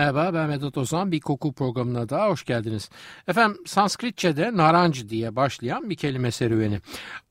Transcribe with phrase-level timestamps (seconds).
[0.00, 1.12] Merhaba ben Vedat Ozan.
[1.12, 2.90] Bir koku programına daha hoş geldiniz.
[3.28, 6.80] Efendim Sanskritçe'de naranj diye başlayan bir kelime serüveni.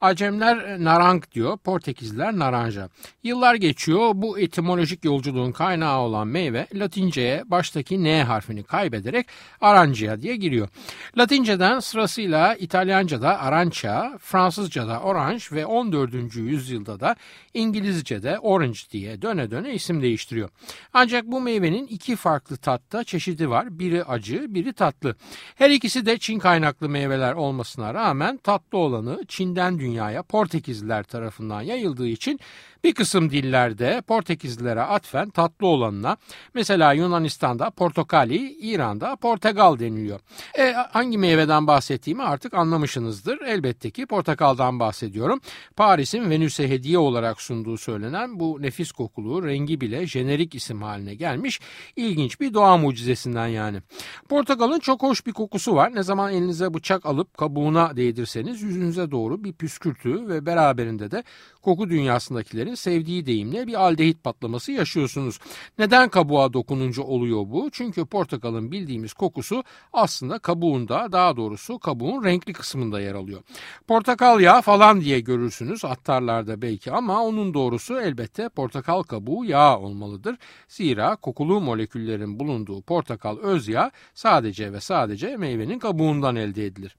[0.02, 2.90] Acemler narang diyor, Portekizliler naranja.
[3.24, 9.28] Yıllar geçiyor bu etimolojik yolculuğun kaynağı olan meyve Latince'ye baştaki N harfini kaybederek
[9.62, 10.70] arancia diye giriyor.
[11.18, 16.36] Latinceden sırasıyla İtalyanca'da arancia, Fransızca'da orange ve 14.
[16.36, 17.16] yüzyılda da
[17.54, 20.50] İngilizce'de orange diye döne döne isim değiştiriyor.
[20.94, 23.80] Ancak bu meyvenin iki farklı tatta çeşidi var.
[23.80, 25.16] Biri acı, biri tatlı.
[25.56, 32.08] Her ikisi de Çin kaynaklı meyveler olmasına rağmen tatlı olanı Çin'den dünyaya Portekizliler tarafından yayıldığı
[32.08, 32.40] için
[32.84, 36.18] bir kısım dillerde Portekizlilere atfen tatlı olanına
[36.54, 40.20] mesela Yunanistan'da portakali, İran'da portakal deniliyor.
[40.58, 43.42] E, hangi meyveden bahsettiğimi artık anlamışsınızdır.
[43.42, 45.42] Elbette ki portakaldan bahsediyorum.
[45.76, 51.60] Paris'in Venüs'e hediye olarak sunduğu söylenen bu nefis kokulu rengi bile jenerik isim haline gelmiş
[51.96, 53.82] ilginç bir doğa mucizesinden yani.
[54.30, 55.96] Portakalın çok hoş bir kokusu var.
[55.96, 61.24] Ne zaman elinize bıçak alıp kabuğuna değdirseniz yüzünüze doğru bir püskürtü ve beraberinde de
[61.62, 65.40] koku dünyasındakilerin sevdiği deyimle bir aldehit patlaması yaşıyorsunuz.
[65.80, 67.70] Neden kabuğa dokununca oluyor bu?
[67.72, 73.42] Çünkü portakalın bildiğimiz kokusu aslında kabuğunda daha doğrusu kabuğun renkli kısmında yer alıyor.
[73.88, 80.36] Portakal yağı falan diye görürsünüz attarlarda belki ama onun doğrusu elbette portakal kabuğu yağı olmalıdır.
[80.68, 86.98] Zira kokulu moleküllerin bulunduğu portakal öz yağı sadece ve sadece meyvenin kabuğundan elde edilir.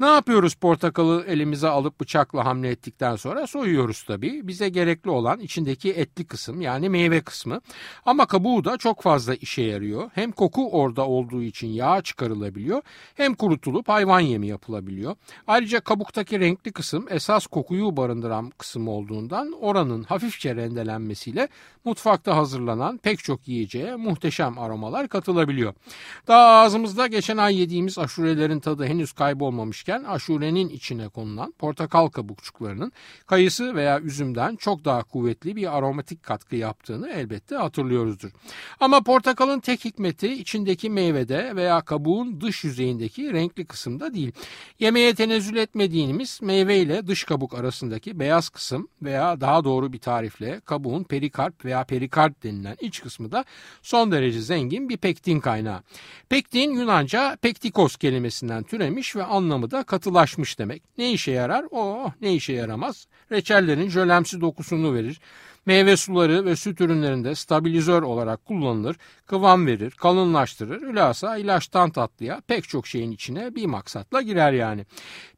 [0.00, 4.48] Ne yapıyoruz portakalı elimize alıp bıçakla hamle ettikten sonra soyuyoruz tabii.
[4.48, 7.60] Bize gerekli olan içindeki etli kısım yani meyve kısmı.
[8.06, 10.10] Ama kabuğu da çok fazla işe yarıyor.
[10.14, 12.82] Hem koku orada olduğu için yağ çıkarılabiliyor
[13.14, 15.16] hem kurutulup hayvan yemi yapılabiliyor.
[15.46, 21.48] Ayrıca kabuktaki renkli kısım esas kokuyu barındıran kısım olduğundan oranın hafifçe rendelenmesiyle
[21.84, 25.74] mutfakta hazırlanan pek çok yiyeceğe muhteşem aromalar katılabiliyor.
[26.28, 32.92] Daha ağzımızda geçen ay yediğimiz aşurelerin tadı henüz kaybolmamışken aşurenin içine konulan portakal kabukçuklarının
[33.26, 38.30] kayısı veya üzümden çok daha kuvvetli bir aromatik katkı yaptığını elbette hatırlıyoruzdur.
[38.80, 44.32] Ama portakalın tek hikmeti içindeki meyvede veya kabuğun dış yüzeyindeki renkli kısımda değil.
[44.78, 50.60] Yemeğe tenezzül etmediğimiz meyve ile dış kabuk arasındaki beyaz kısım veya daha doğru bir tarifle
[50.60, 53.44] kabuğun perikarp veya perikard denilen iç kısmı da
[53.82, 55.82] son derece zengin bir pektin kaynağı.
[56.28, 60.82] Pektin Yunanca pektikos kelimesinden türemiş ve anlamı da katılaşmış demek.
[60.98, 61.64] Ne işe yarar?
[61.70, 63.06] O ne işe yaramaz?
[63.32, 65.20] Reçellerin jölemsi dokusunu verir.
[65.66, 72.68] Meyve suları ve süt ürünlerinde stabilizör olarak kullanılır, kıvam verir, kalınlaştırır, hülasa ilaçtan tatlıya pek
[72.68, 74.86] çok şeyin içine bir maksatla girer yani.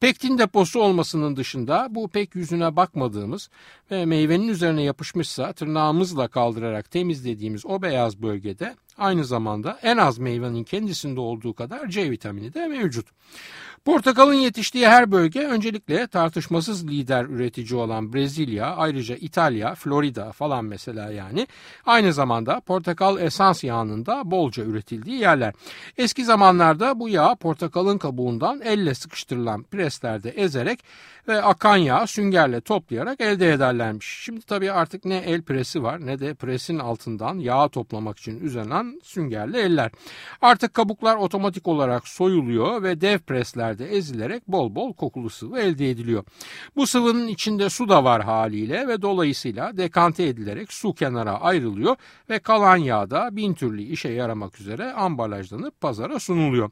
[0.00, 3.50] Pektin deposu olmasının dışında bu pek yüzüne bakmadığımız
[3.90, 10.64] ve meyvenin üzerine yapışmışsa tırnağımızla kaldırarak temizlediğimiz o beyaz bölgede aynı zamanda en az meyvenin
[10.64, 13.06] kendisinde olduğu kadar C vitamini de mevcut.
[13.88, 21.12] Portakalın yetiştiği her bölge öncelikle tartışmasız lider üretici olan Brezilya, ayrıca İtalya, Florida falan mesela
[21.12, 21.46] yani.
[21.86, 25.54] Aynı zamanda portakal esans yağının da bolca üretildiği yerler.
[25.98, 30.84] Eski zamanlarda bu yağ portakalın kabuğundan elle sıkıştırılan preslerde ezerek
[31.28, 34.20] ve akan yağı süngerle toplayarak elde ederlermiş.
[34.24, 39.00] Şimdi tabii artık ne el presi var ne de presin altından yağ toplamak için üzerilen
[39.04, 39.90] süngerli eller.
[40.42, 46.24] Artık kabuklar otomatik olarak soyuluyor ve dev preslerde ezilerek bol bol kokulu sıvı elde ediliyor.
[46.76, 51.96] Bu sıvının içinde su da var haliyle ve dolayısıyla dekante edilerek su kenara ayrılıyor
[52.30, 56.70] ve kalan yağ da bin türlü işe yaramak üzere ambalajlanıp pazara sunuluyor.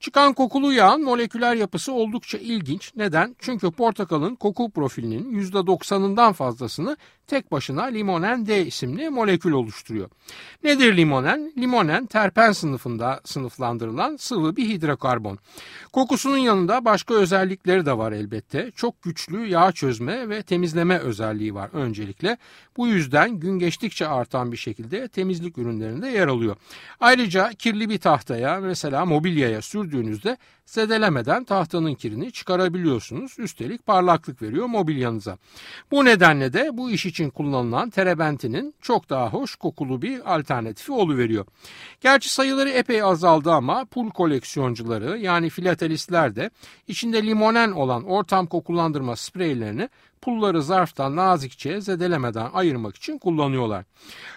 [0.00, 2.92] Çıkan kokulu yağın moleküler yapısı oldukça ilginç.
[2.96, 3.36] Neden?
[3.38, 6.96] Çünkü portakalın koku profilinin %90'ından fazlasını
[7.30, 10.10] tek başına limonen D isimli molekül oluşturuyor.
[10.64, 11.52] Nedir limonen?
[11.58, 15.38] Limonen terpen sınıfında sınıflandırılan sıvı bir hidrokarbon.
[15.92, 18.70] Kokusunun yanında başka özellikleri de var elbette.
[18.76, 22.36] Çok güçlü yağ çözme ve temizleme özelliği var öncelikle.
[22.76, 26.56] Bu yüzden gün geçtikçe artan bir şekilde temizlik ürünlerinde yer alıyor.
[27.00, 29.04] Ayrıca kirli bir tahtaya mesela
[29.50, 30.36] mobilyaya sürdüğünüzde
[30.66, 33.38] zedelemeden tahtanın kirini çıkarabiliyorsunuz.
[33.38, 35.38] Üstelik parlaklık veriyor mobilyanıza.
[35.90, 41.46] Bu nedenle de bu iş için kullanılan terebentinin çok daha hoş kokulu bir alternatifi oluveriyor.
[42.00, 46.50] Gerçi sayıları epey azaldı ama pul koleksiyoncuları yani filatelistler de
[46.88, 49.88] içinde limonen olan ortam kokulandırma spreylerini
[50.22, 53.84] pulları zarftan nazikçe zedelemeden ayırmak için kullanıyorlar.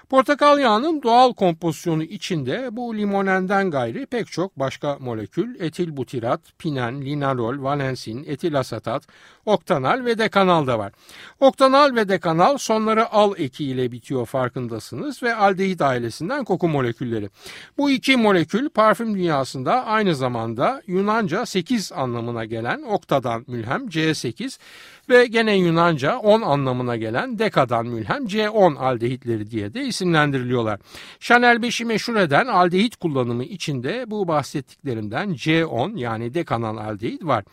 [0.09, 7.01] Portakal yağının doğal kompozisyonu içinde bu limonenden gayri pek çok başka molekül etil butirat, pinen,
[7.01, 9.07] linalol, valensin, etil asetat,
[9.45, 10.93] oktanal ve dekanal da var.
[11.39, 17.29] Oktanal ve dekanal sonları al eki ile bitiyor farkındasınız ve aldehit ailesinden koku molekülleri.
[17.77, 24.59] Bu iki molekül parfüm dünyasında aynı zamanda Yunanca 8 anlamına gelen oktadan mülhem C8
[25.09, 30.79] ve gene Yunanca 10 anlamına gelen dekadan mülhem C10 aldehitleri diye de isimlendiriliyorlar.
[31.19, 37.43] Chanel 5'i meşhur eden aldehit kullanımı içinde bu bahsettiklerimden C10 yani dekanal aldehit var.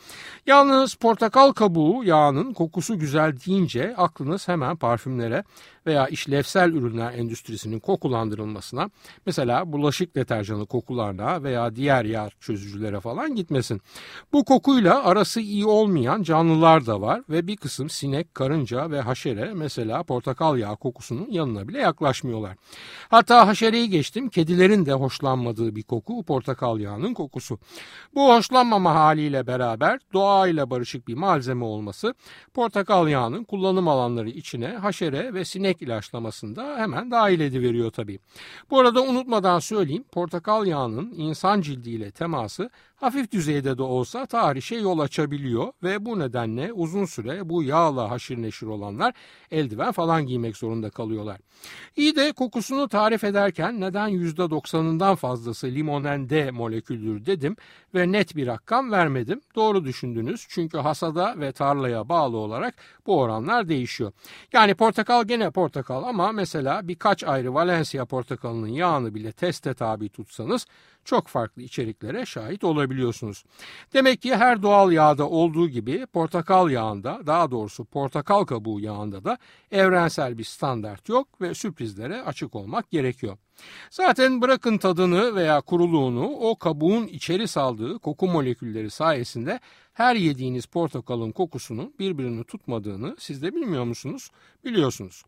[0.46, 5.44] Yalnız portakal kabuğu yağının kokusu güzel deyince aklınız hemen parfümlere
[5.86, 8.90] veya işlevsel ürünler endüstrisinin kokulandırılmasına
[9.26, 13.80] mesela bulaşık deterjanı kokularına veya diğer yağ çözücülere falan gitmesin.
[14.32, 19.54] Bu kokuyla arası iyi olmayan canlılar da var ve bir kısım sinek, karınca ve haşere
[19.54, 22.56] mesela portakal yağı kokusunun yanına bile yaklaşmıyorlar.
[23.08, 27.58] Hatta haşereyi geçtim kedilerin de hoşlanmadığı bir koku portakal yağının kokusu.
[28.14, 32.14] Bu hoşlanmama haliyle beraber doğayla barışık bir malzeme olması
[32.54, 38.18] portakal yağının kullanım alanları içine haşere ve sinek sinek ilaçlamasında hemen dahil ediveriyor tabii.
[38.70, 42.70] Bu arada unutmadan söyleyeyim portakal yağının insan cildiyle teması
[43.00, 48.42] hafif düzeyde de olsa tahrişe yol açabiliyor ve bu nedenle uzun süre bu yağla haşir
[48.42, 49.14] neşir olanlar
[49.50, 51.38] eldiven falan giymek zorunda kalıyorlar.
[51.96, 57.56] İyi de kokusunu tarif ederken neden %90'ından fazlası limonen D moleküldür dedim
[57.94, 59.40] ve net bir rakam vermedim.
[59.54, 62.74] Doğru düşündünüz çünkü hasada ve tarlaya bağlı olarak
[63.06, 64.12] bu oranlar değişiyor.
[64.52, 70.66] Yani portakal gene portakal ama mesela birkaç ayrı Valencia portakalının yağını bile teste tabi tutsanız
[71.04, 73.44] çok farklı içeriklere şahit olabiliyorsunuz.
[73.94, 79.38] Demek ki her doğal yağda olduğu gibi portakal yağında daha doğrusu portakal kabuğu yağında da
[79.70, 83.36] evrensel bir standart yok ve sürprizlere açık olmak gerekiyor.
[83.90, 89.60] Zaten bırakın tadını veya kuruluğunu o kabuğun içeri saldığı koku molekülleri sayesinde
[89.92, 94.30] her yediğiniz portakalın kokusunun birbirini tutmadığını siz de bilmiyor musunuz?
[94.64, 95.22] Biliyorsunuz.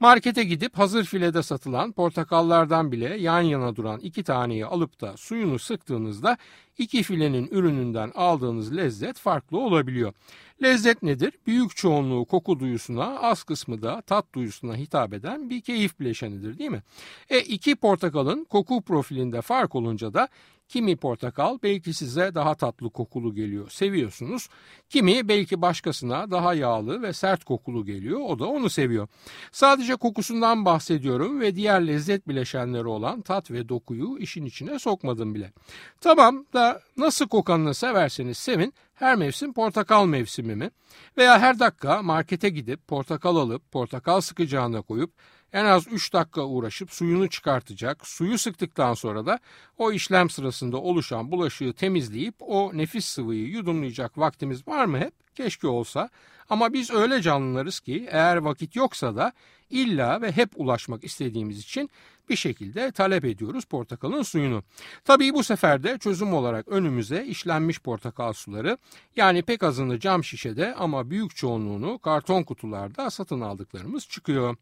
[0.00, 5.58] Markete gidip hazır filede satılan portakallardan bile yan yana duran iki taneyi alıp da suyunu
[5.58, 6.36] sıktığınızda
[6.78, 10.12] iki filenin ürününden aldığınız lezzet farklı olabiliyor.
[10.62, 11.32] Lezzet nedir?
[11.46, 16.70] Büyük çoğunluğu koku duyusuna, az kısmı da tat duyusuna hitap eden bir keyif bileşenidir değil
[16.70, 16.82] mi?
[17.30, 20.28] E iki portakalın koku profilinde fark olunca da
[20.68, 24.48] Kimi portakal belki size daha tatlı kokulu geliyor, seviyorsunuz.
[24.88, 29.08] Kimi belki başkasına daha yağlı ve sert kokulu geliyor, o da onu seviyor.
[29.52, 35.52] Sadece kokusundan bahsediyorum ve diğer lezzet bileşenleri olan tat ve dokuyu işin içine sokmadım bile.
[36.00, 40.70] Tamam da nasıl kokanını severseniz sevin, her mevsim portakal mevsimi mi?
[41.16, 45.10] Veya her dakika markete gidip portakal alıp portakal sıkacağına koyup
[45.52, 48.06] en az 3 dakika uğraşıp suyunu çıkartacak.
[48.06, 49.38] Suyu sıktıktan sonra da
[49.78, 55.27] o işlem sırasında oluşan bulaşığı temizleyip o nefis sıvıyı yudumlayacak vaktimiz var mı hep?
[55.38, 56.08] Keşke olsa.
[56.50, 59.32] Ama biz öyle canlılarız ki eğer vakit yoksa da
[59.70, 61.90] illa ve hep ulaşmak istediğimiz için
[62.28, 64.62] bir şekilde talep ediyoruz portakalın suyunu.
[65.04, 68.78] Tabii bu sefer de çözüm olarak önümüze işlenmiş portakal suları
[69.16, 74.56] yani pek azını cam şişede ama büyük çoğunluğunu karton kutularda satın aldıklarımız çıkıyor.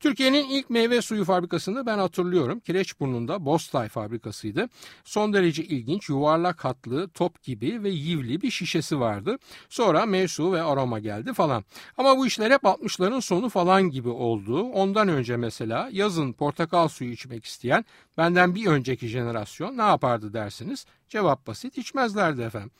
[0.00, 2.60] Türkiye'nin ilk meyve suyu fabrikasını ben hatırlıyorum.
[2.60, 4.68] Kireçburnu'nda Bostay fabrikasıydı.
[5.04, 9.38] Son derece ilginç yuvarlak hatlı top gibi ve yivli bir şişesi vardı.
[9.68, 11.64] Sonra mevsu ve aroma geldi falan.
[11.98, 14.62] Ama bu işler hep 60'ların sonu falan gibi oldu.
[14.62, 17.84] Ondan önce mesela yazın portakal suyu içmek isteyen
[18.18, 20.86] benden bir önceki jenerasyon ne yapardı dersiniz?
[21.08, 22.70] Cevap basit içmezlerdi efendim.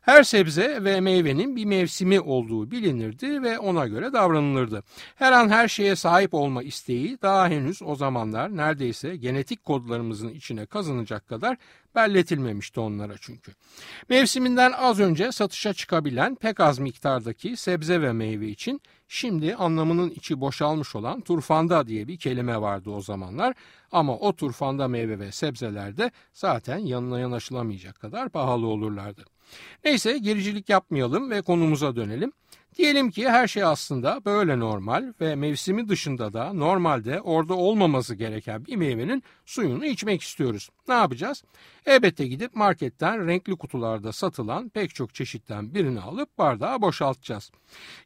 [0.00, 4.82] Her sebze ve meyvenin bir mevsimi olduğu bilinirdi ve ona göre davranılırdı.
[5.14, 10.66] Her an her şeye sahip olma isteği daha henüz o zamanlar neredeyse genetik kodlarımızın içine
[10.66, 11.56] kazanacak kadar
[11.94, 13.52] belletilmemişti onlara çünkü.
[14.08, 20.40] Mevsiminden az önce satışa çıkabilen pek az miktardaki sebze ve meyve için şimdi anlamının içi
[20.40, 23.54] boşalmış olan turfanda diye bir kelime vardı o zamanlar
[23.92, 29.24] ama o turfanda meyve ve sebzelerde zaten yanına yanaşılamayacak kadar pahalı olurlardı.
[29.84, 32.32] Neyse gericilik yapmayalım ve konumuza dönelim.
[32.78, 38.66] Diyelim ki her şey aslında böyle normal ve mevsimi dışında da normalde orada olmaması gereken
[38.66, 40.68] bir meyvenin suyunu içmek istiyoruz.
[40.88, 41.42] Ne yapacağız?
[41.86, 47.50] Elbette gidip marketten renkli kutularda satılan pek çok çeşitten birini alıp bardağa boşaltacağız.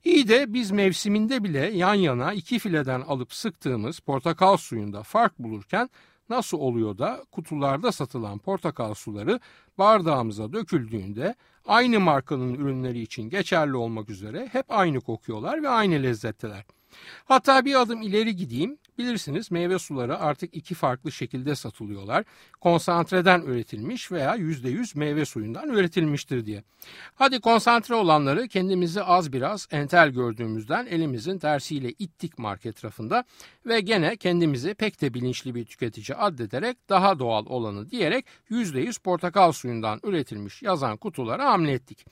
[0.04, 5.90] İyi de biz mevsiminde bile yan yana iki fileden alıp sıktığımız portakal suyunda fark bulurken
[6.28, 9.40] nasıl oluyor da kutularda satılan portakal suları
[9.78, 11.34] bardağımıza döküldüğünde
[11.66, 16.64] aynı markanın ürünleri için geçerli olmak üzere hep aynı kokuyorlar ve aynı lezzetteler.
[17.24, 18.78] Hatta bir adım ileri gideyim.
[18.98, 22.24] Bilirsiniz meyve suları artık iki farklı şekilde satılıyorlar.
[22.60, 26.62] Konsantreden üretilmiş veya %100 meyve suyundan üretilmiştir diye.
[27.14, 33.24] Hadi konsantre olanları kendimizi az biraz entel gördüğümüzden elimizin tersiyle ittik market rafında
[33.66, 39.52] ve gene kendimizi pek de bilinçli bir tüketici addederek daha doğal olanı diyerek %100 portakal
[39.52, 42.06] suyundan üretilmiş yazan kutulara hamle ettik.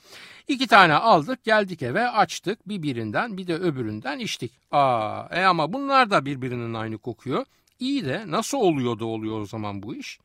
[0.49, 4.53] İki tane aldık geldik eve açtık bir birinden bir de öbüründen içtik.
[4.71, 7.47] Aa, e ama bunlar da birbirinin aynı kokuyor.
[7.79, 10.19] İyi de nasıl oluyor da oluyor o zaman bu iş?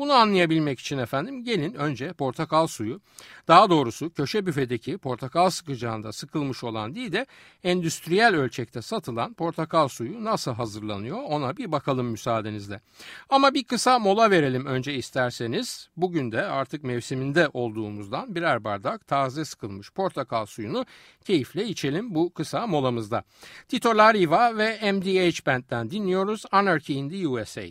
[0.00, 3.00] Bunu anlayabilmek için efendim gelin önce portakal suyu,
[3.48, 7.26] daha doğrusu köşe büfedeki portakal sıkacağında sıkılmış olan değil de
[7.64, 12.80] endüstriyel ölçekte satılan portakal suyu nasıl hazırlanıyor ona bir bakalım müsaadenizle.
[13.28, 15.88] Ama bir kısa mola verelim önce isterseniz.
[15.96, 20.86] Bugün de artık mevsiminde olduğumuzdan birer bardak taze sıkılmış portakal suyunu
[21.24, 23.24] keyifle içelim bu kısa molamızda.
[23.68, 27.62] Tito Lariva ve MDH Band'den dinliyoruz Anarchy in the USA.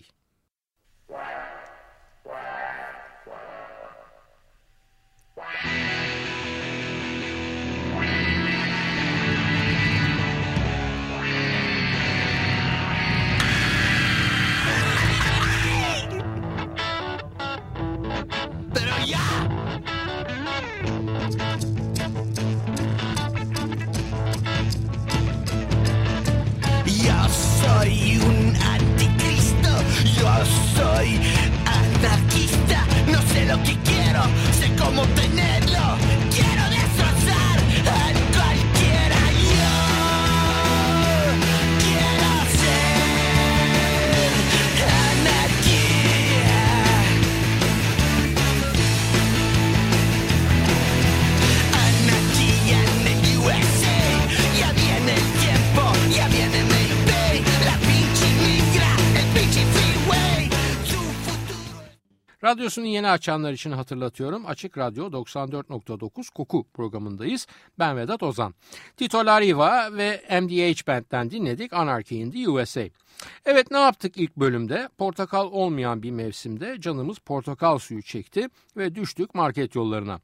[62.70, 64.46] Radyosunu yeni açanlar için hatırlatıyorum.
[64.46, 67.48] Açık Radyo 94.9 Koku programındayız.
[67.80, 68.54] Ben Vedat Ozan.
[68.98, 72.84] Tito Lariva ve MDH Band'den dinledik Anarchy in the USA.
[73.46, 74.90] Evet ne yaptık ilk bölümde?
[74.98, 78.48] Portakal olmayan bir mevsimde canımız portakal suyu çekti
[78.78, 80.20] ve düştük market yollarına.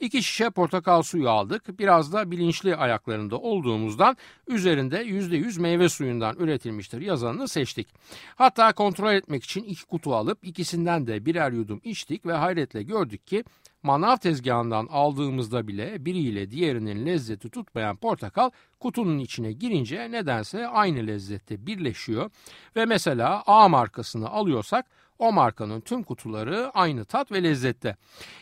[0.00, 1.78] İki şişe portakal suyu aldık.
[1.78, 4.16] Biraz da bilinçli ayaklarında olduğumuzdan
[4.48, 7.88] üzerinde %100 meyve suyundan üretilmiştir yazanını seçtik.
[8.36, 13.26] Hatta kontrol etmek için iki kutu alıp ikisinden de birer yudum içtik ve hayretle gördük
[13.26, 13.44] ki
[13.82, 21.66] manav tezgahından aldığımızda bile biriyle diğerinin lezzeti tutmayan portakal kutunun içine girince nedense aynı lezzette
[21.66, 22.30] birleşiyor
[22.76, 24.86] ve mesela A markasını alıyorsak
[25.18, 27.96] o markanın tüm kutuları aynı tat ve lezzette.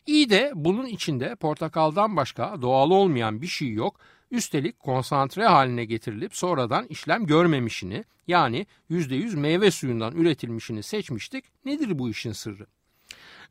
[0.06, 4.00] İyi de bunun içinde portakaldan başka doğal olmayan bir şey yok.
[4.30, 11.44] Üstelik konsantre haline getirilip sonradan işlem görmemişini yani %100 meyve suyundan üretilmişini seçmiştik.
[11.64, 12.66] Nedir bu işin sırrı?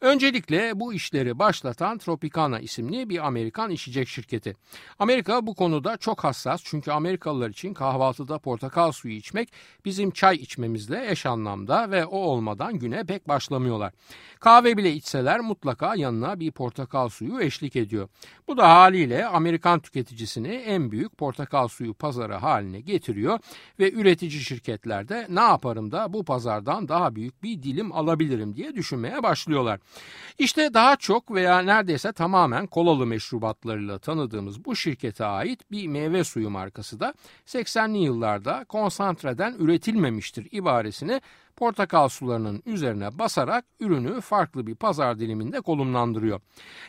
[0.01, 4.55] Öncelikle bu işleri başlatan Tropicana isimli bir Amerikan içecek şirketi.
[4.99, 9.53] Amerika bu konuda çok hassas çünkü Amerikalılar için kahvaltıda portakal suyu içmek
[9.85, 13.93] bizim çay içmemizle eş anlamda ve o olmadan güne pek başlamıyorlar.
[14.39, 18.09] Kahve bile içseler mutlaka yanına bir portakal suyu eşlik ediyor.
[18.47, 23.39] Bu da haliyle Amerikan tüketicisini en büyük portakal suyu pazarı haline getiriyor
[23.79, 29.23] ve üretici şirketlerde ne yaparım da bu pazardan daha büyük bir dilim alabilirim diye düşünmeye
[29.23, 29.79] başlıyorlar.
[30.37, 36.49] İşte daha çok veya neredeyse tamamen kolalı meşrubatlarıyla tanıdığımız bu şirkete ait bir meyve suyu
[36.49, 37.13] markası da
[37.45, 41.21] 80'li yıllarda konsantreden üretilmemiştir ibaresini
[41.55, 46.41] portakal sularının üzerine basarak ürünü farklı bir pazar diliminde konumlandırıyor.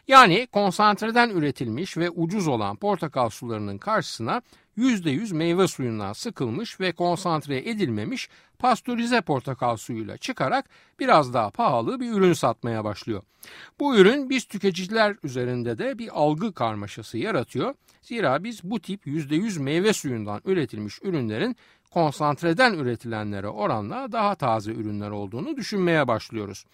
[0.08, 4.42] Yani konsantreden üretilmiş ve ucuz olan portakal sularının karşısına
[4.78, 8.28] %100 meyve suyundan sıkılmış ve konsantre edilmemiş
[8.58, 10.68] pastörize portakal suyuyla çıkarak
[11.00, 13.22] biraz daha pahalı bir ürün satmaya başlıyor.
[13.80, 17.74] Bu ürün biz tüketiciler üzerinde de bir algı karmaşası yaratıyor.
[18.02, 21.56] Zira biz bu tip %100 meyve suyundan üretilmiş ürünlerin
[21.90, 26.64] konsantreden üretilenlere oranla daha taze ürünler olduğunu düşünmeye başlıyoruz.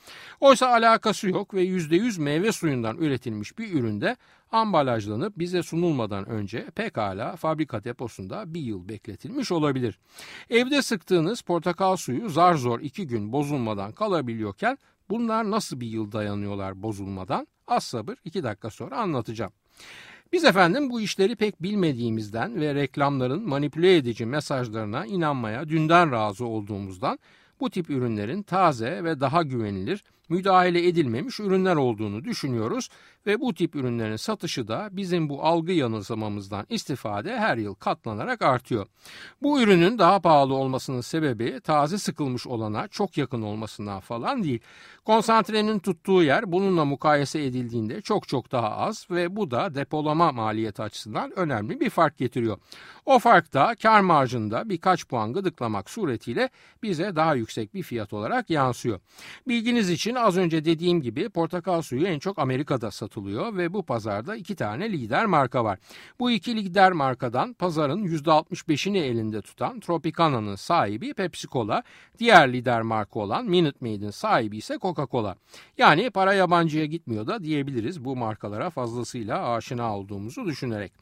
[0.40, 4.16] Oysa alakası yok ve %100 meyve suyundan üretilmiş bir üründe
[4.54, 9.98] ambalajlanıp bize sunulmadan önce pekala fabrika deposunda bir yıl bekletilmiş olabilir.
[10.50, 14.78] Evde sıktığınız portakal suyu zar zor iki gün bozulmadan kalabiliyorken
[15.10, 17.46] bunlar nasıl bir yıl dayanıyorlar bozulmadan?
[17.66, 19.52] Az sabır iki dakika sonra anlatacağım.
[20.32, 27.18] Biz efendim bu işleri pek bilmediğimizden ve reklamların manipüle edici mesajlarına inanmaya dünden razı olduğumuzdan
[27.60, 32.88] bu tip ürünlerin taze ve daha güvenilir, müdahale edilmemiş ürünler olduğunu düşünüyoruz
[33.26, 38.86] ve bu tip ürünlerin satışı da bizim bu algı yanılsamamızdan istifade her yıl katlanarak artıyor.
[39.42, 44.60] Bu ürünün daha pahalı olmasının sebebi taze sıkılmış olana çok yakın olmasından falan değil.
[45.04, 50.82] Konsantrenin tuttuğu yer bununla mukayese edildiğinde çok çok daha az ve bu da depolama maliyeti
[50.82, 52.58] açısından önemli bir fark getiriyor.
[53.06, 56.48] O fark da kar marjında birkaç puan gıdıklamak suretiyle
[56.82, 59.00] bize daha yüksek bir fiyat olarak yansıyor.
[59.48, 64.36] Bilginiz için az önce dediğim gibi portakal suyu en çok Amerika'da satılıyor ve bu pazarda
[64.36, 65.78] iki tane lider marka var.
[66.18, 71.82] Bu iki lider markadan pazarın %65'ini elinde tutan Tropicana'nın sahibi Pepsi Cola,
[72.18, 75.36] diğer lider marka olan Minute Maid'in sahibi ise Coca-Cola.
[75.78, 80.92] Yani para yabancıya gitmiyor da diyebiliriz bu markalara fazlasıyla aşina olduğumuzu düşünerek.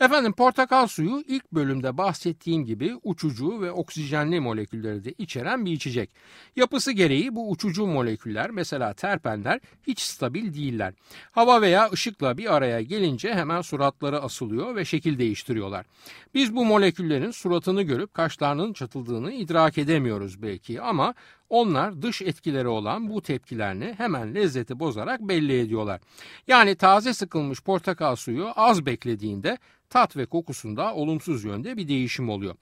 [0.00, 6.10] Efendim portakal suyu ilk bölümde bahsettiğim gibi uçucu ve oksijenli molekülleri de içeren bir içecek.
[6.56, 10.94] Yapısı gereği bu uçucu moleküller mesela terpenler hiç stabil değiller.
[11.30, 15.86] Hava veya ışıkla bir araya gelince hemen suratları asılıyor ve şekil değiştiriyorlar.
[16.34, 21.14] Biz bu moleküllerin suratını görüp kaşlarının çatıldığını idrak edemiyoruz belki ama
[21.48, 26.00] onlar dış etkileri olan bu tepkilerini hemen lezzeti bozarak belli ediyorlar.
[26.46, 29.58] Yani taze sıkılmış portakal suyu az beklediğinde
[29.92, 32.54] tat ve kokusunda olumsuz yönde bir değişim oluyor.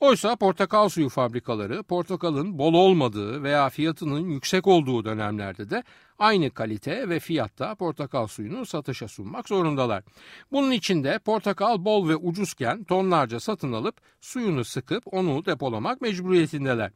[0.00, 5.82] Oysa portakal suyu fabrikaları portakalın bol olmadığı veya fiyatının yüksek olduğu dönemlerde de
[6.18, 10.04] aynı kalite ve fiyatta portakal suyunu satışa sunmak zorundalar.
[10.52, 16.92] Bunun için de portakal bol ve ucuzken tonlarca satın alıp suyunu sıkıp onu depolamak mecburiyetindeler.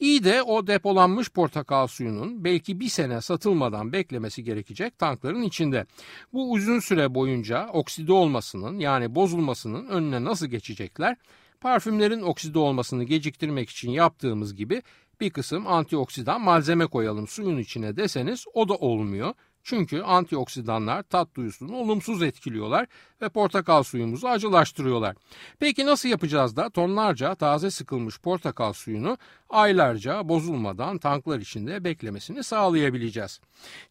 [0.00, 5.86] İyi de o depolanmış portakal suyunun belki bir sene satılmadan beklemesi gerekecek tankların içinde.
[6.32, 11.16] Bu uzun süre boyunca okside olmasının yani bozulmasının önüne nasıl geçecekler?
[11.60, 14.82] Parfümlerin okside olmasını geciktirmek için yaptığımız gibi
[15.20, 19.34] bir kısım antioksidan malzeme koyalım suyun içine deseniz o da olmuyor.
[19.62, 22.86] Çünkü antioksidanlar tat duyusunu olumsuz etkiliyorlar
[23.22, 25.16] ve portakal suyumuzu acılaştırıyorlar.
[25.58, 29.18] Peki nasıl yapacağız da tonlarca taze sıkılmış portakal suyunu
[29.50, 33.40] aylarca bozulmadan tanklar içinde beklemesini sağlayabileceğiz?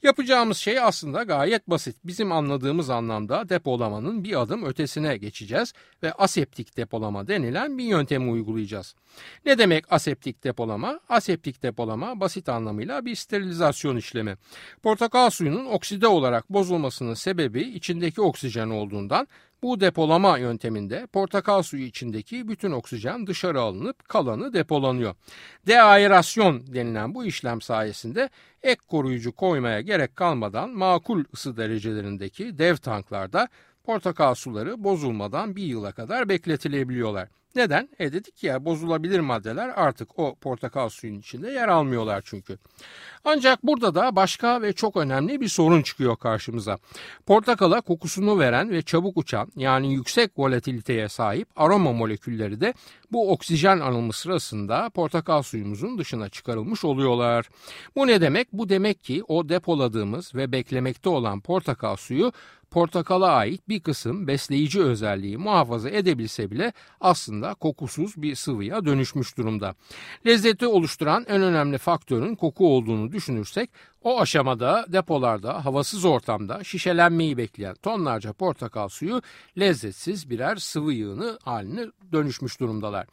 [0.04, 1.96] Yapacağımız şey aslında gayet basit.
[2.04, 8.96] Bizim anladığımız anlamda depolamanın bir adım ötesine geçeceğiz ve aseptik depolama denilen bir yöntemi uygulayacağız.
[9.46, 11.00] Ne demek aseptik depolama?
[11.10, 14.36] Aseptik depolama basit anlamıyla bir sterilizasyon işlemi.
[14.84, 19.28] Portakal suyunun okside olarak bozulmasının sebebi içindeki oksijen olduğundan
[19.64, 25.16] bu depolama yönteminde portakal suyu içindeki bütün oksijen dışarı alınıp kalanı depolanıyor.
[25.68, 28.30] Deaerasyon denilen bu işlem sayesinde
[28.64, 33.48] ek koruyucu koymaya gerek kalmadan makul ısı derecelerindeki dev tanklarda
[33.84, 37.39] portakal suları bozulmadan bir yıla kadar bekletilebiliyorlar.
[37.56, 37.90] Neden?
[38.00, 42.58] E dedik ya bozulabilir maddeler artık o portakal suyun içinde yer almıyorlar çünkü.
[43.26, 46.78] Ancak burada da başka ve çok önemli bir sorun çıkıyor karşımıza.
[47.26, 52.74] Portakala kokusunu veren ve çabuk uçan yani yüksek volatiliteye sahip aroma molekülleri de
[53.12, 57.50] bu oksijen alımı sırasında portakal suyumuzun dışına çıkarılmış oluyorlar.
[57.96, 58.54] Bu ne demek?
[58.54, 62.32] Bu demek ki o depoladığımız ve beklemekte olan portakal suyu
[62.72, 69.76] portakala ait bir kısım besleyici özelliği muhafaza edebilse bile aslında kokusuz bir sıvıya dönüşmüş durumda.
[70.26, 73.70] Lezzeti oluşturan en önemli faktörün koku olduğunu düşünürsek
[74.04, 79.22] o aşamada depolarda havasız ortamda şişelenmeyi bekleyen tonlarca portakal suyu
[79.60, 83.08] lezzetsiz birer sıvı yığını haline dönüşmüş durumdalar.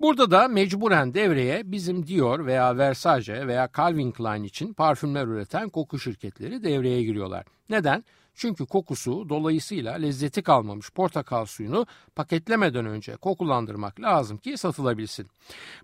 [0.00, 5.98] Burada da mecburen devreye bizim Dior veya Versace veya Calvin Klein için parfümler üreten koku
[5.98, 7.44] şirketleri devreye giriyorlar.
[7.70, 8.04] Neden?
[8.38, 15.26] Çünkü kokusu dolayısıyla lezzeti kalmamış portakal suyunu paketlemeden önce kokulandırmak lazım ki satılabilsin.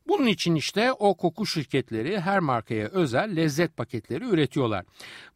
[0.09, 4.85] Bunun için işte o koku şirketleri her markaya özel lezzet paketleri üretiyorlar.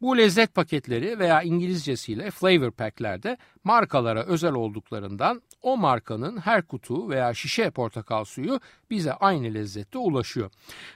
[0.01, 7.33] Bu lezzet paketleri veya İngilizcesiyle flavor packlerde markalara özel olduklarından o markanın her kutu veya
[7.33, 10.51] şişe portakal suyu bize aynı lezzette ulaşıyor.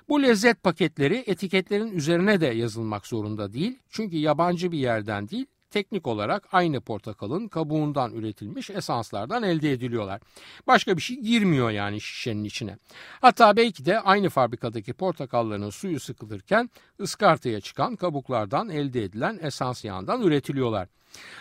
[0.10, 3.80] Bu lezzet paketleri etiketlerin üzerine de yazılmak zorunda değil.
[3.90, 10.22] Çünkü yabancı bir yerden değil teknik olarak aynı portakalın kabuğundan üretilmiş esanslardan elde ediliyorlar.
[10.68, 12.78] Başka bir şey girmiyor yani şişenin içine.
[13.22, 20.22] Hatta belki de aynı fabrikadaki portakalların suyu sıkılırken ıskartaya çıkan kabuklardan elde edilen esans yağından
[20.22, 20.88] üretiliyorlar.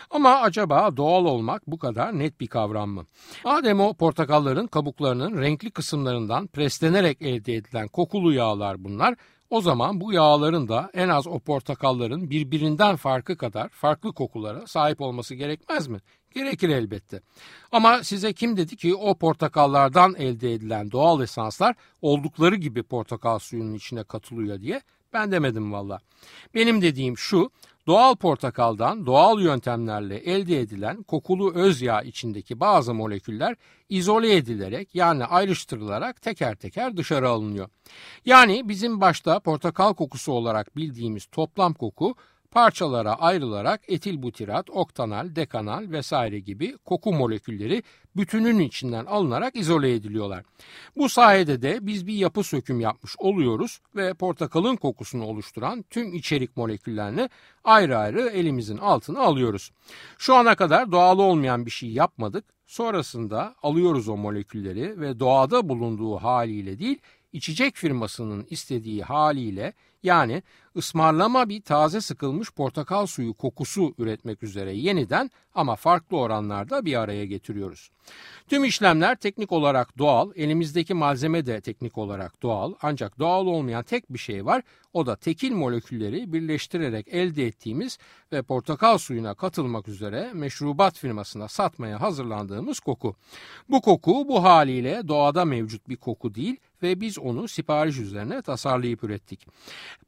[0.09, 3.05] Ama acaba doğal olmak bu kadar net bir kavram mı?
[3.45, 9.15] Adem o portakalların kabuklarının renkli kısımlarından preslenerek elde edilen kokulu yağlar bunlar
[9.53, 15.01] O zaman bu yağların da en az o portakalların birbirinden farkı kadar farklı kokulara sahip
[15.01, 15.99] olması gerekmez mi?
[16.35, 17.21] Gerekir elbette.
[17.71, 23.73] Ama size kim dedi ki o portakallardan elde edilen doğal esanslar oldukları gibi portakal suyunun
[23.73, 24.81] içine katılıyor diye?
[25.13, 25.99] Ben demedim valla.
[26.55, 27.51] Benim dediğim şu,
[27.87, 33.55] doğal portakaldan doğal yöntemlerle elde edilen kokulu öz yağ içindeki bazı moleküller
[33.89, 37.69] izole edilerek yani ayrıştırılarak teker teker dışarı alınıyor.
[38.25, 42.15] Yani bizim başta portakal kokusu olarak bildiğimiz toplam koku
[42.53, 47.83] parçalara ayrılarak etil butirat, oktanal, dekanal vesaire gibi koku molekülleri
[48.15, 50.43] bütünün içinden alınarak izole ediliyorlar.
[50.97, 56.57] Bu sayede de biz bir yapı söküm yapmış oluyoruz ve portakalın kokusunu oluşturan tüm içerik
[56.57, 57.29] moleküllerini
[57.63, 59.71] ayrı ayrı elimizin altına alıyoruz.
[60.17, 62.45] Şu ana kadar doğal olmayan bir şey yapmadık.
[62.65, 66.99] Sonrasında alıyoruz o molekülleri ve doğada bulunduğu haliyle değil,
[67.33, 70.43] içecek firmasının istediği haliyle yani
[70.77, 77.25] ısmarlama bir taze sıkılmış portakal suyu kokusu üretmek üzere yeniden ama farklı oranlarda bir araya
[77.25, 77.89] getiriyoruz.
[78.47, 84.13] Tüm işlemler teknik olarak doğal, elimizdeki malzeme de teknik olarak doğal ancak doğal olmayan tek
[84.13, 87.97] bir şey var o da tekil molekülleri birleştirerek elde ettiğimiz
[88.31, 93.15] ve portakal suyuna katılmak üzere meşrubat firmasına satmaya hazırlandığımız koku.
[93.69, 99.03] Bu koku bu haliyle doğada mevcut bir koku değil ve biz onu sipariş üzerine tasarlayıp
[99.03, 99.47] ürettik.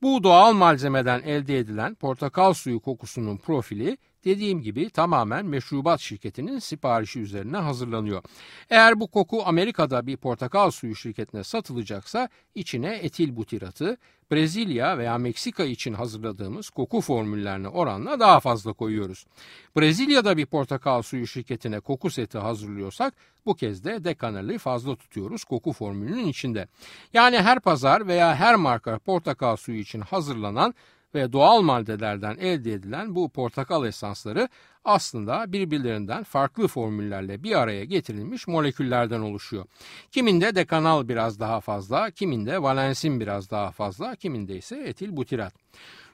[0.02, 7.20] Bu doğal malzemeden elde edilen portakal suyu kokusunun profili dediğim gibi tamamen meşrubat şirketinin siparişi
[7.20, 8.24] üzerine hazırlanıyor.
[8.70, 13.98] Eğer bu koku Amerika'da bir portakal suyu şirketine satılacaksa içine etil butiratı,
[14.32, 19.26] Brezilya veya Meksika için hazırladığımız koku formüllerine oranla daha fazla koyuyoruz.
[19.78, 23.14] Brezilya'da bir portakal suyu şirketine koku seti hazırlıyorsak
[23.46, 26.68] bu kez de dekanali fazla tutuyoruz koku formülünün içinde.
[27.14, 30.74] Yani her pazar veya her marka portakal suyu için hazırlanan
[31.16, 34.50] ve doğal maddelerden elde edilen bu portakal esansları
[34.86, 39.66] aslında birbirlerinden farklı formüllerle bir araya getirilmiş moleküllerden oluşuyor.
[40.12, 45.54] Kiminde dekanal biraz daha fazla, kiminde valensin biraz daha fazla, kiminde ise etil butirat.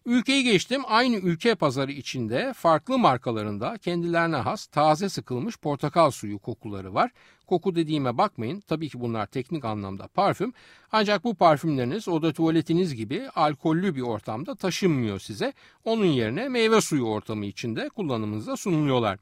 [0.06, 6.94] Ülkeyi geçtim aynı ülke pazarı içinde farklı markalarında kendilerine has taze sıkılmış portakal suyu kokuları
[6.94, 7.12] var.
[7.48, 8.60] Koku dediğime bakmayın.
[8.60, 10.54] Tabii ki bunlar teknik anlamda parfüm.
[10.92, 15.54] Ancak bu parfümleriniz oda tuvaletiniz gibi alkollü bir ortamda taşınmıyor size.
[15.86, 19.20] Onun yerine meyve suyu ortamı içinde kullanımınıza sunuluyorlar.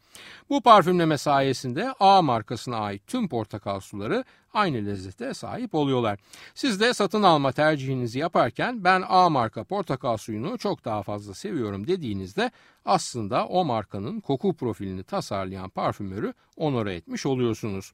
[0.49, 6.19] Bu parfümleme sayesinde A markasına ait tüm portakal suları aynı lezzete sahip oluyorlar.
[6.55, 11.87] Siz de satın alma tercihinizi yaparken ben A marka portakal suyunu çok daha fazla seviyorum
[11.87, 12.51] dediğinizde
[12.89, 17.91] aslında o markanın koku profilini tasarlayan parfümörü onore etmiş oluyorsunuz.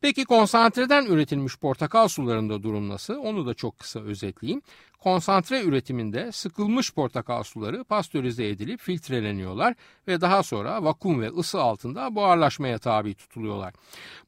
[0.00, 3.16] Peki konsantreden üretilmiş portakal sularında durum nasıl?
[3.16, 4.62] Onu da çok kısa özetleyeyim.
[5.00, 9.74] Konsantre üretiminde sıkılmış portakal suları pastörize edilip filtreleniyorlar
[10.08, 13.74] ve daha sonra vakum ve ısı altında buharlaşmaya tabi tutuluyorlar.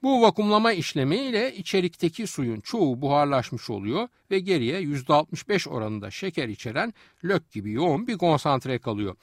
[0.03, 6.95] Bu vakumlama işlemi ile içerikteki suyun çoğu buharlaşmış oluyor ve geriye %65 oranında şeker içeren
[7.25, 9.17] lök gibi yoğun bir konsantre kalıyor.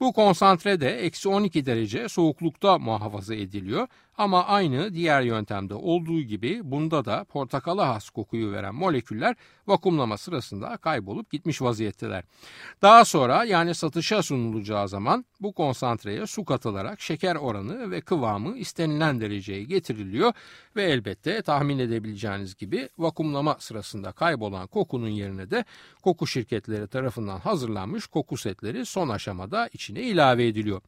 [0.00, 0.35] Bu konsantre
[0.80, 7.24] de eksi 12 derece soğuklukta muhafaza ediliyor ama aynı diğer yöntemde olduğu gibi bunda da
[7.24, 12.24] portakala has kokuyu veren moleküller vakumlama sırasında kaybolup gitmiş vaziyetteler.
[12.82, 19.20] Daha sonra yani satışa sunulacağı zaman bu konsantreye su katılarak şeker oranı ve kıvamı istenilen
[19.20, 20.32] dereceye getiriliyor
[20.76, 25.64] ve elbette tahmin edebileceğiniz gibi vakumlama sırasında kaybolan kokunun yerine de
[26.02, 30.80] koku şirketleri tarafından hazırlanmış koku setleri son aşamada içine ilave ediliyor.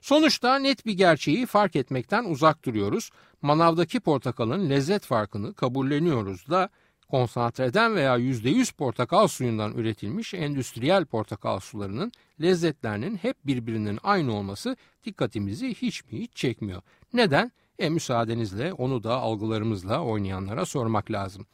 [0.00, 3.10] Sonuçta net bir gerçeği fark etmekten uzak duruyoruz.
[3.42, 6.68] Manavdaki portakalın lezzet farkını kabulleniyoruz da
[7.10, 15.74] konsantreden veya %100 portakal suyundan üretilmiş endüstriyel portakal sularının lezzetlerinin hep birbirinin aynı olması dikkatimizi
[15.74, 16.82] hiç mi hiç çekmiyor.
[17.12, 17.52] Neden?
[17.80, 21.46] E müsaadenizle onu da algılarımızla oynayanlara sormak lazım.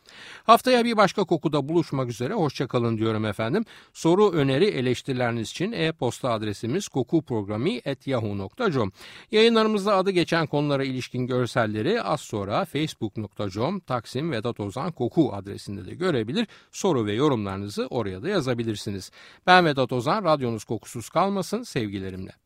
[0.44, 3.64] Haftaya bir başka kokuda buluşmak üzere hoşçakalın diyorum efendim.
[3.92, 8.92] Soru, öneri, eleştirileriniz için e-posta adresimiz kokuprogrami.yahoo.com
[9.30, 15.94] Yayınlarımızda adı geçen konulara ilişkin görselleri az sonra facebook.com Taksim Vedat Ozan Koku adresinde de
[15.94, 16.46] görebilir.
[16.72, 19.10] Soru ve yorumlarınızı oraya da yazabilirsiniz.
[19.46, 22.45] Ben Vedat Ozan, radyonuz kokusuz kalmasın sevgilerimle.